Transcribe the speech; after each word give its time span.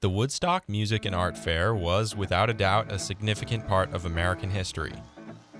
The 0.00 0.08
Woodstock 0.08 0.68
Music 0.68 1.06
and 1.06 1.14
Art 1.14 1.36
Fair 1.36 1.74
was, 1.74 2.14
without 2.14 2.48
a 2.48 2.54
doubt, 2.54 2.92
a 2.92 3.00
significant 3.00 3.66
part 3.66 3.92
of 3.92 4.04
American 4.04 4.48
history. 4.48 4.92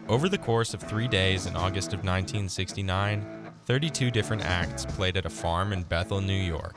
Over 0.08 0.28
the 0.28 0.38
course 0.38 0.74
of 0.74 0.80
three 0.80 1.08
days 1.08 1.46
in 1.46 1.56
August 1.56 1.88
of 1.88 2.04
1969, 2.04 3.26
32 3.66 4.12
different 4.12 4.44
acts 4.44 4.86
played 4.86 5.16
at 5.16 5.26
a 5.26 5.28
farm 5.28 5.72
in 5.72 5.82
Bethel, 5.82 6.20
New 6.20 6.40
York. 6.40 6.76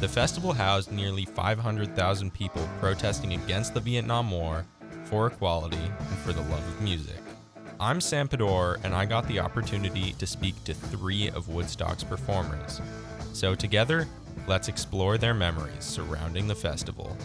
The 0.00 0.08
festival 0.08 0.54
housed 0.54 0.90
nearly 0.90 1.26
500,000 1.26 2.32
people 2.32 2.66
protesting 2.80 3.34
against 3.34 3.74
the 3.74 3.80
Vietnam 3.80 4.30
War, 4.30 4.64
for 5.04 5.26
equality, 5.26 5.76
and 5.76 6.18
for 6.20 6.32
the 6.32 6.40
love 6.40 6.66
of 6.66 6.80
music. 6.80 7.20
I'm 7.78 8.00
Sam 8.00 8.28
Paddor, 8.28 8.82
and 8.82 8.94
I 8.94 9.04
got 9.04 9.28
the 9.28 9.40
opportunity 9.40 10.14
to 10.14 10.26
speak 10.26 10.64
to 10.64 10.72
three 10.72 11.28
of 11.28 11.50
Woodstock's 11.50 12.02
performers. 12.02 12.80
So, 13.34 13.54
together, 13.54 14.08
let's 14.46 14.68
explore 14.68 15.18
their 15.18 15.34
memories 15.34 15.84
surrounding 15.84 16.46
the 16.46 16.54
festival. 16.54 17.16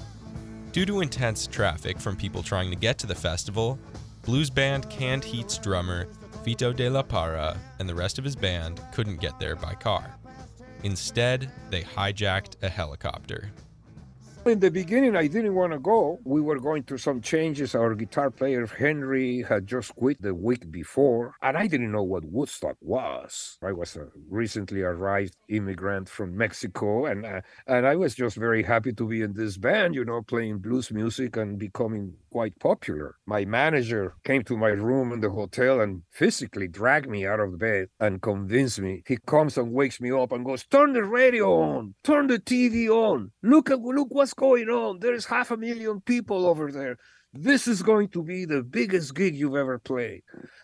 Due 0.71 0.86
to 0.86 1.02
intense 1.02 1.45
traffic 1.45 1.99
from 1.99 2.16
people 2.16 2.41
trying 2.41 2.70
to 2.70 2.76
get 2.76 2.98
to 2.98 3.08
the 3.08 3.13
festival, 3.13 3.77
blues 4.23 4.49
band 4.49 4.89
Canned 4.89 5.23
Heat's 5.23 5.58
drummer, 5.58 6.08
Fito 6.44 6.76
de 6.76 6.89
la 6.89 7.03
Parra, 7.03 7.58
and 7.80 7.88
the 7.88 7.95
rest 7.95 8.17
of 8.17 8.23
his 8.23 8.36
band 8.36 8.81
couldn't 8.91 9.22
get 9.22 9.39
there 9.39 9.55
by 9.55 9.73
car. 9.76 10.16
Instead, 10.84 11.52
they 11.70 11.84
hijacked 11.84 12.55
a 12.62 12.70
helicopter. 12.70 13.52
In 14.45 14.59
the 14.59 14.70
beginning, 14.70 15.15
I 15.15 15.27
didn't 15.27 15.55
want 15.55 15.71
to 15.71 15.79
go. 15.79 16.20
We 16.25 16.41
were 16.41 16.59
going 16.59 16.83
through 16.83 16.97
some 16.97 17.21
changes. 17.21 17.73
Our 17.75 17.95
guitar 17.95 18.29
player, 18.29 18.67
Henry, 18.67 19.41
had 19.41 19.66
just 19.66 19.95
quit 19.95 20.21
the 20.21 20.35
week 20.35 20.69
before, 20.69 21.35
and 21.41 21.55
I 21.55 21.67
didn't 21.67 21.93
know 21.93 22.03
what 22.03 22.25
Woodstock 22.25 22.75
was. 22.81 23.57
I 23.63 23.71
was 23.71 23.95
a 23.95 24.07
recently 24.29 24.81
arrived 24.81 25.38
immigrant 25.47 26.09
from 26.09 26.35
Mexico, 26.35 27.05
and, 27.05 27.25
uh, 27.25 27.39
and 27.67 27.88
I 27.88 27.95
was 27.95 28.16
just 28.16 28.35
very 28.35 28.63
happy 28.63 28.91
to 28.91 29.07
be 29.07 29.21
in 29.21 29.31
this 29.31 29.57
band, 29.57 29.95
you 29.95 30.03
know, 30.03 30.21
playing 30.21 30.57
blues 30.57 30.91
music 30.91 31.38
and 31.38 31.57
becoming 31.57 32.16
quite 32.30 32.59
popular. 32.59 33.16
My 33.25 33.45
manager 33.45 34.16
came 34.25 34.44
to 34.45 34.57
my 34.57 34.69
room 34.69 35.13
in 35.13 35.22
the 35.22 35.30
hotel 35.30 35.80
and 35.80 36.02
physically 36.09 36.67
dragged 36.67 37.07
me 37.07 37.25
out 37.25 37.39
of 37.39 37.59
bed 37.59 37.88
and 38.00 38.22
convinced 38.22 38.81
me. 38.81 39.03
He 39.07 39.17
comes 39.25 39.57
and 39.57 39.72
wakes 39.72 40.02
me 40.02 40.11
up 40.11 40.33
and 40.33 40.44
goes, 40.44 40.66
Turn 40.66 40.94
the 40.94 41.03
radio 41.03 41.61
on, 41.61 41.94
turn 42.03 42.28
the 42.28 42.39
TV 42.39 42.89
on. 42.89 43.31
Look 43.41 43.69
at 43.69 43.80
look 43.80 44.07
what's 44.09 44.33
going 44.34 44.70
on? 44.70 45.00
There's 45.00 45.26
half 45.26 45.52
a 45.52 45.58
million 45.58 46.02
people 46.02 46.45
over 46.45 46.72
there. 46.72 46.98
This 47.36 47.67
is 47.67 47.81
going 47.81 48.09
to 48.09 48.22
be 48.22 48.45
the 48.45 48.62
biggest 48.62 49.16
gig 49.16 49.36
you've 49.36 49.56
ever 49.56 49.80
played. 49.80 50.22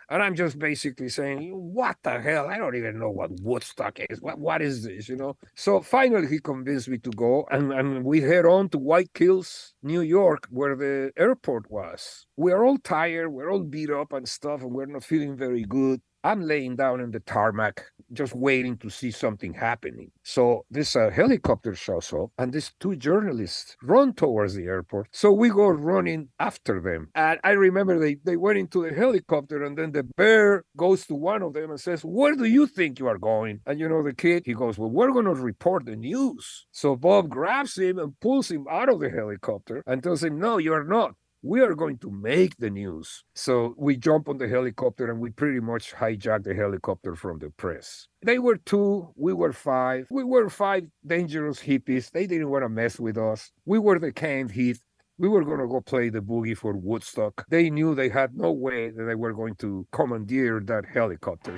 And 0.07 0.21
I'm 0.21 0.35
just 0.35 0.59
basically 0.59 1.09
saying, 1.09 1.49
what 1.51 1.97
the 2.03 2.21
hell? 2.21 2.47
I 2.47 2.59
don't 2.59 2.75
even 2.75 2.99
know 2.99 3.09
what 3.09 3.31
Woodstock 3.41 3.99
is. 4.07 4.21
What 4.21 4.37
what 4.37 4.61
is 4.61 4.83
this? 4.83 5.09
You 5.09 5.15
know? 5.15 5.35
So 5.55 5.81
finally 5.81 6.27
he 6.27 6.39
convinced 6.39 6.87
me 6.87 6.99
to 6.99 7.09
go 7.11 7.47
and, 7.49 7.73
and 7.73 8.03
we 8.03 8.21
head 8.21 8.45
on 8.45 8.69
to 8.69 8.77
White 8.77 9.13
Kills, 9.15 9.73
New 9.81 10.01
York, 10.01 10.47
where 10.51 10.75
the 10.75 11.11
airport 11.17 11.71
was. 11.71 12.27
We're 12.37 12.63
all 12.63 12.77
tired, 12.77 13.29
we're 13.29 13.51
all 13.51 13.63
beat 13.63 13.89
up 13.89 14.13
and 14.13 14.27
stuff, 14.29 14.61
and 14.61 14.71
we're 14.71 14.85
not 14.85 15.03
feeling 15.03 15.35
very 15.35 15.63
good. 15.63 16.01
I'm 16.23 16.41
laying 16.41 16.75
down 16.75 16.99
in 16.99 17.11
the 17.11 17.21
tarmac, 17.21 17.83
just 18.11 18.35
waiting 18.35 18.77
to 18.79 18.89
see 18.89 19.11
something 19.11 19.53
happening. 19.53 20.11
So 20.23 20.65
this 20.69 20.95
uh, 20.95 21.09
helicopter 21.11 21.73
shows 21.75 22.11
up, 22.11 22.31
and 22.37 22.51
these 22.51 22.73
two 22.79 22.95
journalists 22.95 23.77
run 23.81 24.13
towards 24.13 24.53
the 24.55 24.65
airport. 24.65 25.07
So 25.11 25.31
we 25.31 25.49
go 25.49 25.67
running 25.67 26.29
after 26.39 26.81
them. 26.81 27.09
And 27.15 27.39
I 27.43 27.51
remember 27.51 27.99
they, 27.99 28.17
they 28.23 28.35
went 28.35 28.57
into 28.57 28.83
the 28.83 28.93
helicopter, 28.93 29.63
and 29.63 29.77
then 29.77 29.93
the 29.93 30.03
bear 30.03 30.65
goes 30.75 31.05
to 31.07 31.15
one 31.15 31.41
of 31.41 31.53
them 31.53 31.71
and 31.71 31.79
says, 31.79 32.01
Where 32.03 32.35
do 32.35 32.45
you 32.45 32.67
think 32.67 32.99
you 32.99 33.07
are 33.07 33.17
going? 33.17 33.61
And 33.65 33.79
you 33.79 33.87
know, 33.87 34.03
the 34.03 34.13
kid, 34.13 34.43
he 34.45 34.53
goes, 34.53 34.77
Well, 34.77 34.91
we're 34.91 35.11
going 35.11 35.25
to 35.25 35.33
report 35.33 35.85
the 35.85 35.95
news. 35.95 36.65
So 36.71 36.95
Bob 36.95 37.29
grabs 37.29 37.77
him 37.77 37.97
and 37.97 38.19
pulls 38.19 38.51
him 38.51 38.65
out 38.69 38.89
of 38.89 38.99
the 38.99 39.09
helicopter 39.09 39.83
and 39.87 40.03
tells 40.03 40.23
him, 40.23 40.37
No, 40.39 40.57
you're 40.57 40.83
not 40.83 41.15
we 41.41 41.61
are 41.61 41.73
going 41.73 41.97
to 41.99 42.11
make 42.11 42.57
the 42.57 42.69
news. 42.69 43.23
So 43.33 43.73
we 43.77 43.95
jump 43.95 44.27
on 44.27 44.37
the 44.37 44.47
helicopter 44.47 45.09
and 45.09 45.19
we 45.19 45.29
pretty 45.29 45.61
much 45.61 45.93
hijack 45.93 46.43
the 46.43 46.53
helicopter 46.53 47.15
from 47.15 47.39
the 47.39 47.49
press. 47.51 48.07
They 48.25 48.39
were 48.39 48.57
two, 48.57 49.13
we 49.15 49.33
were 49.33 49.53
five. 49.53 50.07
We 50.11 50.23
were 50.23 50.49
five 50.49 50.87
dangerous 51.05 51.61
hippies. 51.61 52.11
They 52.11 52.27
didn't 52.27 52.49
want 52.49 52.63
to 52.63 52.69
mess 52.69 52.99
with 52.99 53.17
us. 53.17 53.51
We 53.65 53.79
were 53.79 53.99
the 53.99 54.11
canned 54.11 54.51
heat. 54.51 54.79
We 55.17 55.29
were 55.29 55.43
going 55.43 55.59
to 55.59 55.67
go 55.67 55.81
play 55.81 56.09
the 56.09 56.21
boogie 56.21 56.57
for 56.57 56.73
Woodstock. 56.73 57.45
They 57.49 57.69
knew 57.69 57.95
they 57.95 58.09
had 58.09 58.35
no 58.35 58.51
way 58.51 58.89
that 58.89 59.03
they 59.03 59.15
were 59.15 59.33
going 59.33 59.55
to 59.55 59.85
commandeer 59.91 60.61
that 60.65 60.85
helicopter. 60.85 61.57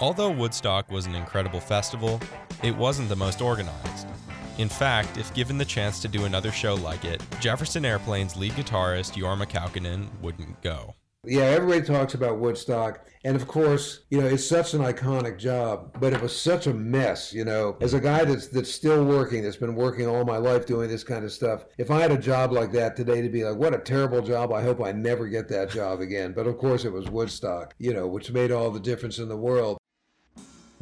Although 0.00 0.30
Woodstock 0.30 0.90
was 0.90 1.06
an 1.06 1.14
incredible 1.14 1.60
festival, 1.60 2.20
it 2.62 2.76
wasn't 2.76 3.08
the 3.08 3.16
most 3.16 3.40
organized. 3.40 4.08
In 4.58 4.68
fact, 4.68 5.18
if 5.18 5.34
given 5.34 5.58
the 5.58 5.64
chance 5.64 6.00
to 6.02 6.08
do 6.08 6.24
another 6.24 6.52
show 6.52 6.74
like 6.74 7.04
it, 7.04 7.20
Jefferson 7.40 7.84
Airplane's 7.84 8.36
lead 8.36 8.52
guitarist 8.52 9.14
Jorma 9.14 9.48
Kaukonen 9.48 10.08
wouldn't 10.22 10.62
go. 10.62 10.94
Yeah, 11.26 11.44
everybody 11.44 11.82
talks 11.82 12.14
about 12.14 12.38
Woodstock. 12.38 13.00
And 13.24 13.34
of 13.34 13.48
course, 13.48 14.00
you 14.10 14.20
know, 14.20 14.26
it's 14.26 14.46
such 14.46 14.74
an 14.74 14.82
iconic 14.82 15.38
job, 15.38 15.98
but 15.98 16.12
it 16.12 16.20
was 16.20 16.38
such 16.38 16.66
a 16.66 16.74
mess, 16.74 17.32
you 17.32 17.44
know. 17.44 17.78
As 17.80 17.94
a 17.94 18.00
guy 18.00 18.24
that's 18.24 18.48
that's 18.48 18.70
still 18.70 19.04
working, 19.04 19.42
that's 19.42 19.56
been 19.56 19.74
working 19.74 20.06
all 20.06 20.24
my 20.24 20.36
life 20.36 20.66
doing 20.66 20.90
this 20.90 21.02
kind 21.02 21.24
of 21.24 21.32
stuff, 21.32 21.64
if 21.78 21.90
I 21.90 22.00
had 22.00 22.12
a 22.12 22.18
job 22.18 22.52
like 22.52 22.70
that 22.72 22.96
today 22.96 23.22
to 23.22 23.30
be 23.30 23.42
like, 23.42 23.56
what 23.56 23.72
a 23.72 23.78
terrible 23.78 24.20
job, 24.20 24.52
I 24.52 24.62
hope 24.62 24.82
I 24.82 24.92
never 24.92 25.26
get 25.26 25.48
that 25.48 25.70
job 25.70 26.00
again. 26.00 26.32
But 26.32 26.46
of 26.46 26.58
course 26.58 26.84
it 26.84 26.92
was 26.92 27.08
Woodstock, 27.08 27.74
you 27.78 27.94
know, 27.94 28.06
which 28.06 28.30
made 28.30 28.52
all 28.52 28.70
the 28.70 28.78
difference 28.78 29.18
in 29.18 29.28
the 29.28 29.36
world. 29.36 29.78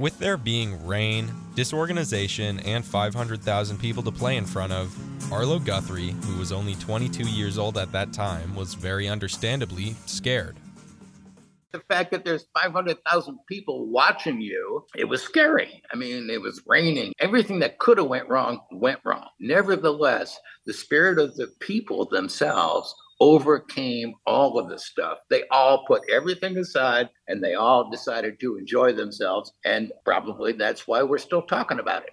With 0.03 0.19
there 0.19 0.37
being 0.37 0.85
rain, 0.85 1.31
disorganization, 1.55 2.59
and 2.59 2.85
500,000 2.85 3.79
people 3.79 4.03
to 4.03 4.11
play 4.11 4.37
in 4.37 4.45
front 4.45 4.73
of, 4.73 4.93
Arlo 5.33 5.61
Guthrie, 5.61 6.17
who 6.25 6.41
was 6.41 6.51
only 6.51 6.75
22 6.75 7.23
years 7.29 7.57
old 7.57 7.79
at 7.79 7.93
that 7.93 8.13
time, 8.13 8.53
was 8.57 8.75
very 8.75 9.09
understandably 9.09 9.95
scared. 10.07 10.57
The 11.71 11.79
fact 11.89 12.11
that 12.11 12.25
there's 12.25 12.47
500,000 12.53 13.39
people 13.49 13.87
watching 13.87 14.41
you, 14.41 14.85
it 14.97 15.05
was 15.05 15.23
scary. 15.23 15.81
I 15.93 15.97
mean, 15.97 16.29
it 16.31 16.43
was 16.43 16.61
raining. 16.67 17.13
Everything 17.21 17.61
that 17.61 17.79
could 17.79 17.99
have 17.99 18.09
went 18.09 18.29
wrong 18.29 18.59
went 18.73 18.99
wrong. 19.05 19.29
Nevertheless, 19.39 20.37
the 20.67 20.73
spirit 20.73 21.21
of 21.21 21.37
the 21.37 21.47
people 21.61 22.09
themselves 22.09 22.93
overcame 23.22 24.12
all 24.27 24.59
of 24.59 24.69
the 24.69 24.77
stuff. 24.77 25.19
They 25.31 25.44
all 25.53 25.84
put 25.87 26.03
everything 26.10 26.56
aside 26.56 27.09
and 27.28 27.43
they 27.43 27.55
all 27.55 27.88
decided 27.88 28.41
to 28.41 28.56
enjoy 28.56 28.94
themselves. 28.94 29.53
And 29.65 29.93
probably 30.05 30.55
that's 30.55 30.88
why 30.88 31.05
we're 31.05 31.19
still 31.19 31.43
talking 31.43 31.78
about 31.78 32.03
it. 32.03 32.10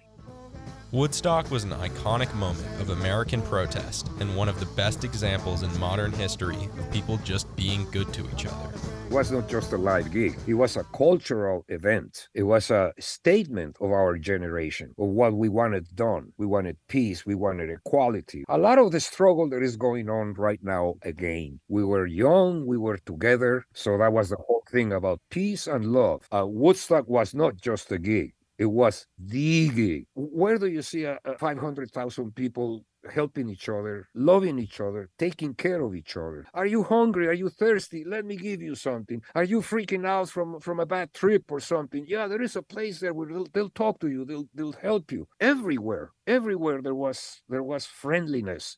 Woodstock 0.92 1.52
was 1.52 1.62
an 1.62 1.70
iconic 1.70 2.34
moment 2.34 2.66
of 2.80 2.90
American 2.90 3.42
protest 3.42 4.10
and 4.18 4.34
one 4.34 4.48
of 4.48 4.58
the 4.58 4.66
best 4.74 5.04
examples 5.04 5.62
in 5.62 5.78
modern 5.78 6.10
history 6.10 6.56
of 6.56 6.90
people 6.90 7.16
just 7.18 7.46
being 7.54 7.88
good 7.92 8.12
to 8.12 8.28
each 8.32 8.46
other. 8.46 8.70
It 9.06 9.12
was 9.12 9.30
not 9.30 9.48
just 9.48 9.72
a 9.72 9.76
live 9.76 10.10
gig, 10.10 10.36
it 10.48 10.54
was 10.54 10.76
a 10.76 10.82
cultural 10.92 11.64
event. 11.68 12.28
It 12.34 12.42
was 12.42 12.72
a 12.72 12.92
statement 12.98 13.76
of 13.80 13.92
our 13.92 14.18
generation, 14.18 14.92
of 14.98 15.10
what 15.10 15.32
we 15.32 15.48
wanted 15.48 15.86
done. 15.94 16.32
We 16.38 16.46
wanted 16.46 16.76
peace, 16.88 17.24
we 17.24 17.36
wanted 17.36 17.70
equality. 17.70 18.42
A 18.48 18.58
lot 18.58 18.80
of 18.80 18.90
the 18.90 18.98
struggle 18.98 19.48
that 19.50 19.62
is 19.62 19.76
going 19.76 20.10
on 20.10 20.34
right 20.34 20.60
now 20.60 20.94
again. 21.02 21.60
We 21.68 21.84
were 21.84 22.06
young, 22.06 22.66
we 22.66 22.78
were 22.78 22.98
together, 22.98 23.64
so 23.74 23.96
that 23.98 24.12
was 24.12 24.30
the 24.30 24.38
whole 24.44 24.64
thing 24.68 24.92
about 24.92 25.20
peace 25.30 25.68
and 25.68 25.92
love. 25.92 26.26
Uh, 26.32 26.46
Woodstock 26.48 27.08
was 27.08 27.32
not 27.32 27.56
just 27.60 27.92
a 27.92 27.98
gig, 27.98 28.32
it 28.60 28.70
was 28.70 29.06
the 29.18 29.70
gig. 29.70 30.04
Where 30.14 30.58
do 30.58 30.66
you 30.66 30.82
see 30.82 31.04
a, 31.04 31.18
a 31.24 31.38
500,000 31.38 32.34
people 32.34 32.84
helping 33.10 33.48
each 33.48 33.70
other, 33.70 34.06
loving 34.14 34.58
each 34.58 34.82
other, 34.82 35.08
taking 35.18 35.54
care 35.54 35.80
of 35.80 35.94
each 35.94 36.14
other? 36.14 36.44
Are 36.52 36.66
you 36.66 36.82
hungry? 36.82 37.26
Are 37.26 37.32
you 37.32 37.48
thirsty? 37.48 38.04
Let 38.04 38.26
me 38.26 38.36
give 38.36 38.60
you 38.60 38.74
something. 38.74 39.22
Are 39.34 39.44
you 39.44 39.62
freaking 39.62 40.06
out 40.06 40.28
from, 40.28 40.60
from 40.60 40.78
a 40.78 40.84
bad 40.84 41.14
trip 41.14 41.50
or 41.50 41.58
something? 41.58 42.04
Yeah, 42.06 42.28
there 42.28 42.42
is 42.42 42.54
a 42.54 42.60
place 42.60 43.00
there 43.00 43.14
where 43.14 43.28
they'll, 43.28 43.46
they'll 43.54 43.70
talk 43.70 43.98
to 44.00 44.10
you. 44.10 44.26
They'll, 44.26 44.48
they'll 44.54 44.72
help 44.72 45.10
you. 45.10 45.26
Everywhere, 45.40 46.10
everywhere 46.26 46.82
there 46.82 46.94
was 46.94 47.40
there 47.48 47.62
was 47.62 47.86
friendliness. 47.86 48.76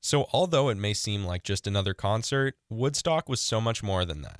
So 0.00 0.26
although 0.32 0.68
it 0.68 0.76
may 0.76 0.94
seem 0.94 1.24
like 1.24 1.42
just 1.42 1.66
another 1.66 1.94
concert, 1.94 2.54
Woodstock 2.70 3.28
was 3.28 3.40
so 3.40 3.60
much 3.60 3.82
more 3.82 4.04
than 4.04 4.22
that. 4.22 4.38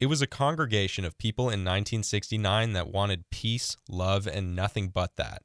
It 0.00 0.06
was 0.06 0.22
a 0.22 0.28
congregation 0.28 1.04
of 1.04 1.18
people 1.18 1.46
in 1.46 1.64
1969 1.64 2.72
that 2.72 2.92
wanted 2.92 3.30
peace, 3.30 3.76
love, 3.88 4.28
and 4.28 4.54
nothing 4.54 4.90
but 4.90 5.16
that. 5.16 5.42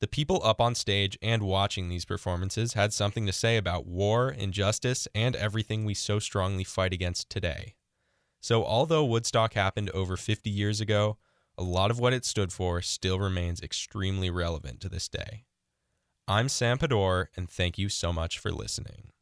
The 0.00 0.06
people 0.06 0.40
up 0.44 0.60
on 0.60 0.74
stage 0.74 1.18
and 1.22 1.42
watching 1.42 1.88
these 1.88 2.04
performances 2.04 2.74
had 2.74 2.92
something 2.92 3.24
to 3.24 3.32
say 3.32 3.56
about 3.56 3.86
war, 3.86 4.30
injustice, 4.30 5.08
and 5.14 5.34
everything 5.34 5.84
we 5.84 5.94
so 5.94 6.18
strongly 6.18 6.64
fight 6.64 6.92
against 6.92 7.30
today. 7.30 7.76
So, 8.40 8.62
although 8.64 9.06
Woodstock 9.06 9.54
happened 9.54 9.90
over 9.90 10.16
50 10.16 10.50
years 10.50 10.80
ago, 10.80 11.16
a 11.56 11.62
lot 11.64 11.90
of 11.90 11.98
what 11.98 12.12
it 12.12 12.26
stood 12.26 12.52
for 12.52 12.82
still 12.82 13.18
remains 13.18 13.60
extremely 13.60 14.30
relevant 14.30 14.80
to 14.82 14.88
this 14.88 15.08
day. 15.08 15.44
I'm 16.28 16.48
Sam 16.50 16.78
Paddor, 16.78 17.28
and 17.36 17.48
thank 17.48 17.78
you 17.78 17.88
so 17.88 18.12
much 18.12 18.38
for 18.38 18.52
listening. 18.52 19.12